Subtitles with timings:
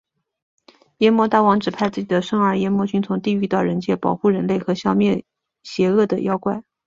[0.97, 5.23] 阎魔大王指派自己的甥儿炎魔君从地狱到人界保护人类和消灭
[5.61, 6.63] 邪恶的妖怪。